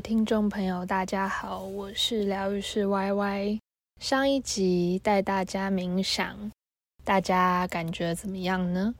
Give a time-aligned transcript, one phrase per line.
[0.00, 3.58] 位听众朋友，大家好，我是疗愈师 Y Y。
[4.00, 6.50] 上一集带大家冥想，
[7.04, 8.94] 大家感觉怎么样呢？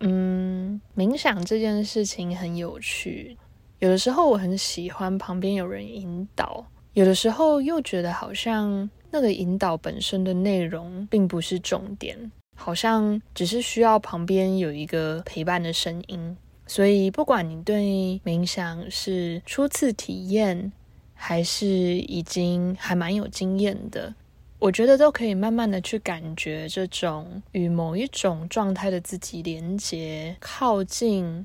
[0.00, 3.34] 嗯，冥想这件事情很有趣，
[3.78, 6.62] 有的时候我很喜欢旁边有人引导，
[6.92, 16.36] 有的时候又觉得好像那个引导本身的内容并不是重点，好像只是需要旁边有一个陪伴的声音。
[16.66, 20.72] 所以，不管你对冥想是初次体验，
[21.12, 24.14] 还是已经还蛮有经验的，
[24.58, 31.44] 我觉得都可以慢慢的去感觉这种与某一种状态的自己连接、靠近，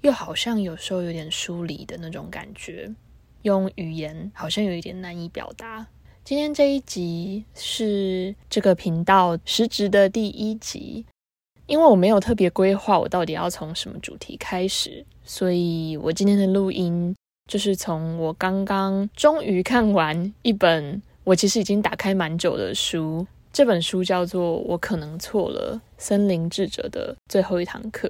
[0.00, 2.90] 又好像有时候有点疏离的那种感觉。
[3.42, 5.84] 用语言好像有一点难以表达。
[6.24, 11.04] 今天这一集是这个频道实质的第一集。
[11.72, 17.16] 因为我没有特别规划我到底要从什么主题开始，所以我今天的录音
[17.50, 28.06] 就是从我刚刚终于看完一本我其实已经打开蛮久的书，这本书叫做《我可能错了：森林智者的最后一堂课》。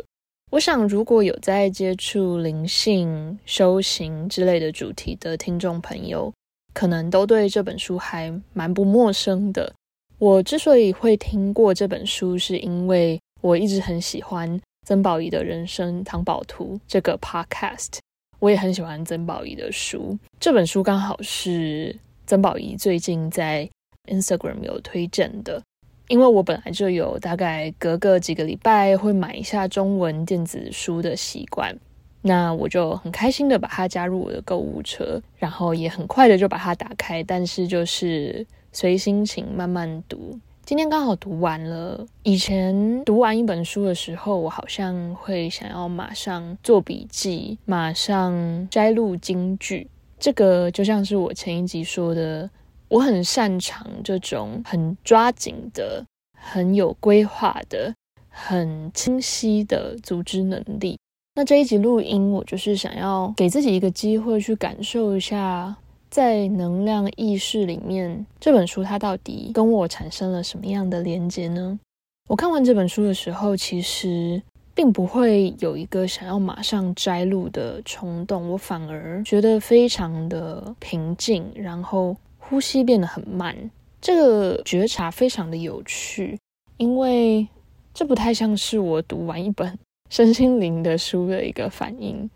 [0.50, 6.32] 我想如果有在接触灵性、修行之类的主题的听众朋友，
[6.74, 9.72] 可能都对这本书还蛮不陌生的。
[10.18, 13.20] 我之所以会听过这本书，是因为。
[13.42, 17.98] 我一直很喜欢曾宝仪的人生藏宝图这个 podcast，
[18.38, 20.16] 我也很喜欢曾宝仪的书。
[20.38, 23.68] 这本书刚好是曾宝仪最近在
[24.08, 25.60] Instagram 有推荐的，
[26.06, 31.76] 因为我本来就有大概隔个几个礼拜会买一下中文电子书的习惯，
[32.20, 40.38] 那我就很开心的把它加入我的购物车，然后也很快的就把它打开，但是就是随心情慢慢读。
[40.64, 42.06] 今天刚好读完了。
[42.22, 49.88] 以前读完一本书的时候，我好像会想要马上做笔记，马上摘录金句。
[50.20, 52.48] 这个就像是我前一集说的，
[52.88, 56.04] 我很擅长这种很抓紧的、
[56.38, 57.92] 很有规划的、
[58.28, 60.96] 很清晰的组织能力。
[61.34, 65.76] 那这一集录音，我就是想要给自己一个机会去感受一下。
[66.12, 71.80] 在能量意识里面，这本书它到底跟我产生了什么样的连接呢？
[72.28, 74.42] 我看完这本书的时候，其实
[74.74, 83.56] 并不会有一个想要马上摘录的冲动，我反而觉得非常的平静，然后呼吸变得很慢。
[83.98, 86.38] 这个觉察非常的有趣，
[86.76, 87.48] 因为
[87.94, 89.78] 这不太像是我读完一本
[90.10, 92.28] 身心灵的书的一个反应。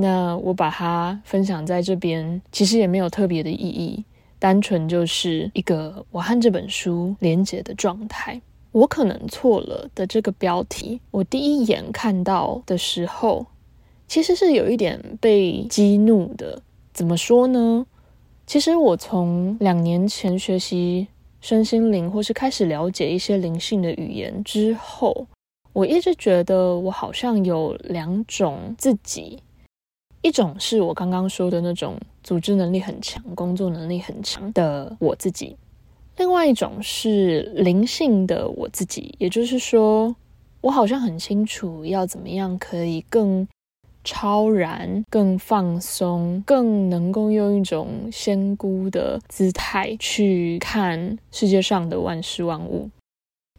[0.00, 4.04] 那我把它分享在这边，其实也没有特别的意义，
[4.38, 8.40] 单纯就是一个我和这本书连接的状态。
[8.70, 13.44] 我可能错了的这个标题，我第一眼看到的时候，
[14.06, 16.62] 其实是有一点被激怒的。
[16.92, 17.84] 怎么说呢？
[18.46, 21.08] 其实我从两年前学习
[21.40, 25.26] 身心灵，或是开始了解一些灵性的语言之后，
[25.72, 29.40] 我一直觉得我好像有两种自己。
[30.20, 35.56] 一种是我刚刚说的那种组织能力很强、工作能力很强的我自己，
[36.16, 40.14] 另外一种是灵性的我自己，也就是说，
[40.60, 43.46] 我好像很清楚要怎么样可以更
[44.02, 52.90] 超然、更放松、更能够用一种仙姑的姿态去看世界上的万事万物。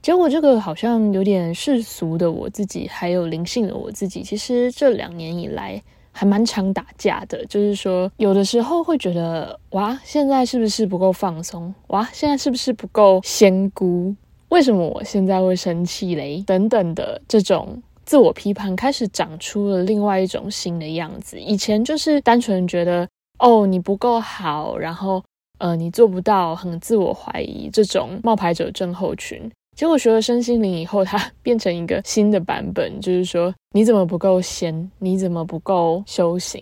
[0.02, 5.82] 结果，这个好像有点世俗的我自己，还有灵性的我自己，其实这两年以来。
[6.12, 11.74] 还蛮常打架的，就是说，有的时候会觉得，哇，现在是不是不够放松？
[11.88, 14.14] 哇，现在是不是不够仙姑？
[14.50, 16.44] 为什么我现在会生气嘞？
[16.46, 21.40] 等等的这种自我批判，开始长出了另外一种新的样子。
[21.40, 25.24] 以前就是单纯觉得，哦，你不够好，然后，
[25.60, 29.50] 呃，你做不到，很自我怀疑，这种冒牌者症候群。
[29.80, 36.62] 结果学了身心灵以后，它 变成一个新的版本，就是说你怎么不够仙，你怎么不够修行？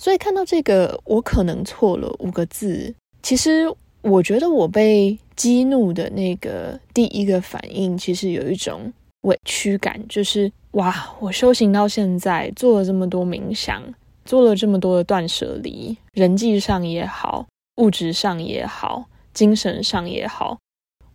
[0.00, 2.94] 所以看到这个，我可能错了五个字。
[3.20, 3.66] 其实
[4.02, 8.92] 我觉得我被激怒的那个第一个反应，其实有一种
[9.22, 13.82] 委屈感，就是哇，我修行到现在，做了这么多冥想，
[14.24, 17.44] 做了这么多的断舍离，人际上也好，
[17.78, 19.04] 物质上也好，
[19.34, 20.56] 精神上也好。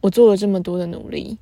[0.07, 1.37] 我做了这么多的努力，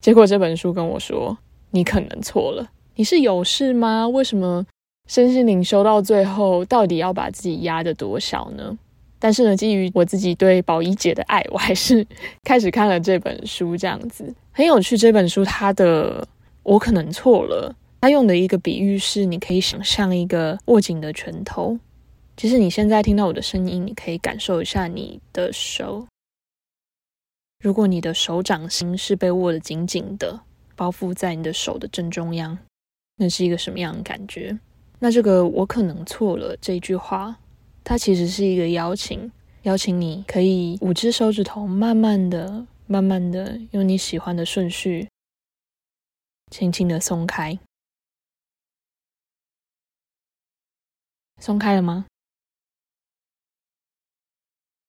[0.00, 1.36] 结果这本书跟我说
[1.72, 4.08] ：“你可能错了，你是有事吗？
[4.08, 4.64] 为什么
[5.06, 8.78] 身心灵修到最后，到底要把自己压得多少呢？”
[9.20, 12.06] 但是呢，基于我自己对宝仪姐的爱，我还是
[12.44, 13.76] 开始看了这本书。
[13.76, 14.96] 这样子很有趣。
[14.96, 16.26] 这本书它的
[16.62, 21.78] 我可能错了，它用的一个比喻是：你可以想象一个握紧的拳头，
[22.38, 26.06] 其实你现在听到我的声音，你可以感受一下你的手。
[27.60, 30.40] 如果你的手掌心是被握得紧紧的，
[30.76, 32.56] 包覆在你的手的正中央，
[33.16, 34.58] 那是一个什么样的感觉？
[35.00, 37.40] 那这个我可能错了这句话，
[37.82, 39.30] 它其实是一个邀请，
[39.62, 45.08] 邀请你可以五只手指头慢慢的、慢慢的用你喜欢的顺序，
[46.52, 47.58] 轻轻的松开，
[51.40, 52.06] 松开了吗？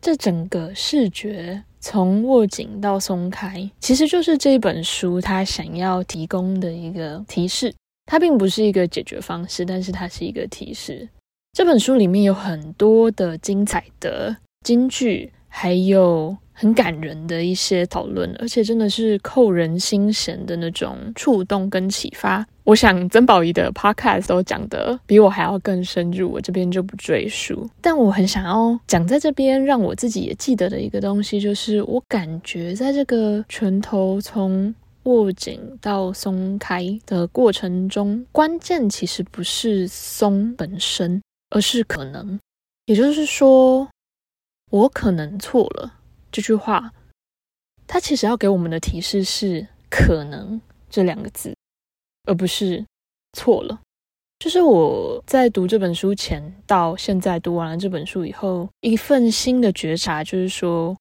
[0.02, 7.74] 这整个视觉从握紧到松开，其实就是这本书它想要提供的一个提示。
[8.06, 11.08] 它并不是一个解决方式，但是它是一个提示。
[11.54, 14.36] 这本书里面有很多的精彩的
[14.66, 22.46] 金句，还有很感人的一些讨论，而且真的是扣人心弦的那种触动跟启发。
[22.66, 27.66] 我想曾宝仪的 podcast 都讲的比我还要更深入，我这边就不赘述。
[27.80, 41.22] 但我很想要讲在这边，让我自己也记得的一个东西，就是我感觉在这个拳头从握紧到松开的过程中，关键其实不是松本身，
[41.52, 42.38] 而是可能。
[42.86, 43.88] 也就是说，
[44.70, 45.94] 我可能错了。
[46.32, 46.94] 这句话，
[47.88, 50.60] 它其实要给我们的提示是“可能”
[50.90, 51.56] 这两个字。
[52.26, 52.86] 而不是
[53.34, 53.80] 错了，
[54.38, 60.96] 就是我在读这本书前到现在读完了这本书以后，一份新的觉察，就是说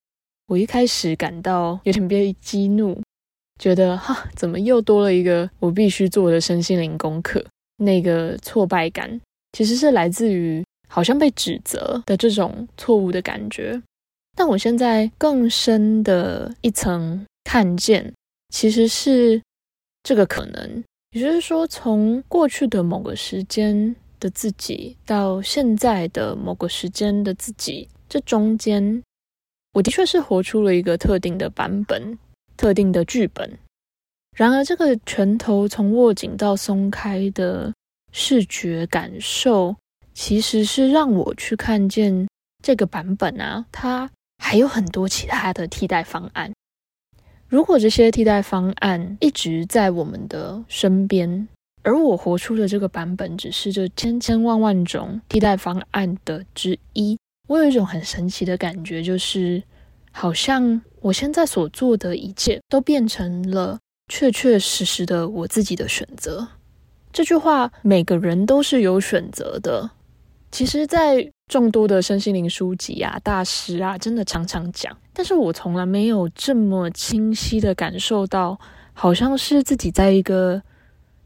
[0.46, 2.98] 我一开始感到有点被激怒，
[3.58, 7.44] 觉得哈，怎么又多了一个我必须做的身心灵功课？
[7.76, 9.20] 那个挫败感
[9.52, 13.78] 其实是来自于好像被指责的这种错误的感觉，
[14.38, 18.14] 但我现在更深的一层看见，
[18.50, 19.42] 其实是
[20.04, 20.84] 这个可能。
[21.10, 29.02] 也就是说，从过去的某个时间的自己到现在的某个时间的自己，这中间，
[29.72, 32.16] 我的确是活出了一个特定的版本、
[32.56, 33.58] 特定的剧本。
[34.36, 37.74] 然而，这个拳头从握紧到松开的
[38.12, 39.74] 视觉感受，
[40.14, 42.28] 其实是让我去看见
[42.62, 44.08] 这个版本啊，它
[44.38, 46.52] 还有很多其他的替代方案。
[47.48, 51.48] 如果这些替代方案一直在我们的身边，
[51.82, 59.62] 而我活出的这个版本只是这千千万万种替代方案的之一，我有一种很神奇的感觉，就是
[60.12, 66.46] 好像我现在所做的一切都变成了确确实实的我自己的选择。
[67.10, 69.90] 这句话，每个人都是有选择的。
[70.50, 78.58] 其实，在众多的身心灵书籍啊、大师啊，真的常常讲，但是我从来没有这么清晰的感受到，
[78.92, 80.62] 好像是自己在一个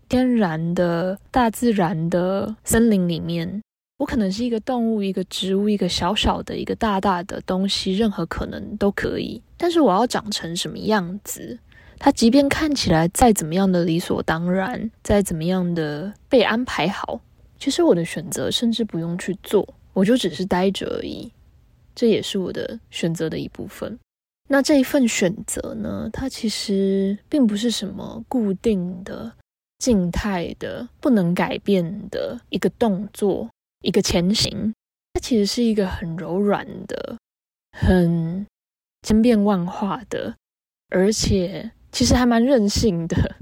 [0.08, 3.62] 天然的大自然的森林里面，
[3.98, 9.40] 我可能是一个动物、一个植物、一个小小的、一个大大的东西，任何可能都可以。
[9.56, 11.58] 但是我要长成什么样子？
[11.98, 17.20] 它即便看起来再怎么样的理所当然，再怎么样的被安排好。
[17.62, 21.30] 其实我的选择甚至不用去做，我就只是待着而已。
[21.94, 23.96] 这也是我的选择的一部分。
[24.48, 26.10] 那这一份选择呢？
[26.12, 29.32] 它其实并不是什么固定的、
[29.78, 33.48] 静态的、不能改变的一个动作、
[33.82, 34.74] 一个前行。
[35.12, 37.16] 它其实是一个很柔软的、
[37.78, 38.44] 很
[39.02, 40.34] 千变万化的，
[40.88, 43.36] 而且其实还蛮任性的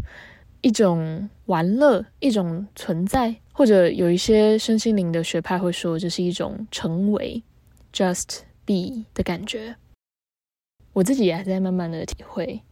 [0.63, 3.37] 一种玩乐，一种存在。
[3.53, 7.43] 或者有一些身心灵的学派会说，这是一种成为
[7.93, 9.77] just be 的感觉。
[10.95, 12.63] 我自己也还在慢慢的体会。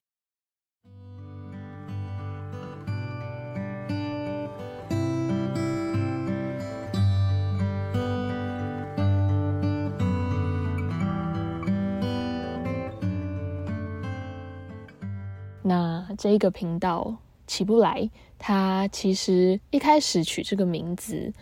[15.63, 17.19] 那这一个频道。
[17.49, 21.33] 起不来，它其实一开始取这个名字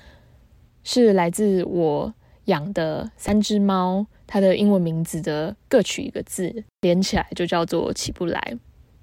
[0.85, 8.59] 是来自我养的三只猫，它的英文名字的各取一个字连起来就叫做起不来。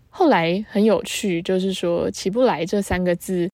[0.10, 3.50] 后来很有趣，就是说起不来这三个字，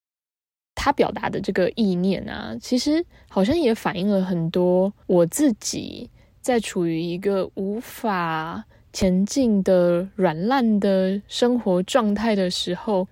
[0.74, 6.08] 它表达的这个意念啊，其实好像也反映了很多我自己
[6.40, 13.08] 在处于一个无法前进的软烂的生活状态的时候。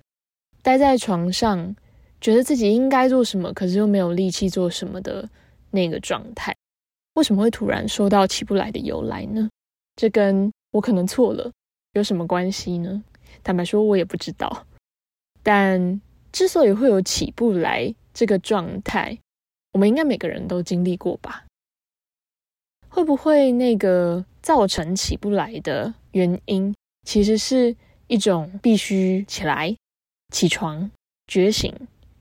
[0.61, 1.75] 待在床上，
[2.21, 5.27] 觉得自己应该做什么，可是又没有力气做什么的
[5.71, 6.55] 那个状态，
[7.13, 9.49] 为什么会突然说到起不来的由来呢？
[9.95, 11.51] 这跟我可能错了
[11.93, 13.03] 有什么关系呢？
[13.43, 14.65] 坦白说，我也不知道。
[15.41, 16.01] 但
[16.31, 19.17] 之所以会有起不来这个状态，
[19.71, 21.45] 我们应该每个人都经历过吧？
[22.89, 26.73] 会不会那个造成起不来的原因，
[27.05, 27.75] 其实是
[28.07, 29.75] 一种必须起来、
[30.31, 30.89] 起床、
[31.27, 31.73] 觉醒，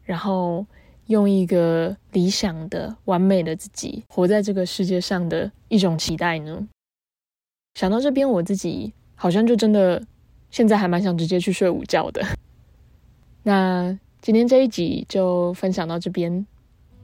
[0.05, 0.65] 然后
[1.07, 6.67] 用一个理想的、完美的自己活在这个世界上的一种期待呢？
[7.75, 10.03] 想到这边，我自己好像就真的
[10.51, 12.25] 现在还蛮想直接去睡午觉的。
[13.45, 16.45] 那今天这一集就分享到这边，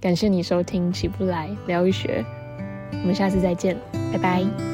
[0.00, 2.24] 感谢你收听起不来疗愈学。
[2.92, 3.76] 我们下次再见，
[4.12, 4.73] 拜拜。